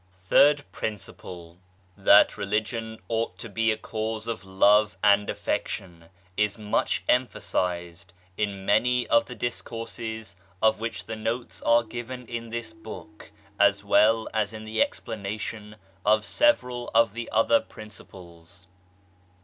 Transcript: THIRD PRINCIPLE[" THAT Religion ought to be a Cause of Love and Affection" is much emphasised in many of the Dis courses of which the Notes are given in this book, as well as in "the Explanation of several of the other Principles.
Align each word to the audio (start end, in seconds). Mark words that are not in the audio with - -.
THIRD 0.29 0.63
PRINCIPLE[" 0.71 1.59
THAT 1.97 2.35
Religion 2.35 2.97
ought 3.07 3.37
to 3.37 3.47
be 3.47 3.71
a 3.71 3.77
Cause 3.77 4.25
of 4.25 4.43
Love 4.43 4.97
and 5.03 5.29
Affection" 5.29 6.05
is 6.35 6.57
much 6.57 7.03
emphasised 7.07 8.11
in 8.35 8.65
many 8.65 9.05
of 9.09 9.25
the 9.27 9.35
Dis 9.35 9.61
courses 9.61 10.35
of 10.59 10.79
which 10.79 11.05
the 11.05 11.15
Notes 11.15 11.61
are 11.61 11.83
given 11.83 12.25
in 12.25 12.49
this 12.49 12.73
book, 12.73 13.31
as 13.59 13.83
well 13.83 14.27
as 14.33 14.53
in 14.53 14.63
"the 14.65 14.81
Explanation 14.81 15.75
of 16.03 16.25
several 16.25 16.89
of 16.95 17.13
the 17.13 17.29
other 17.31 17.59
Principles. 17.59 18.65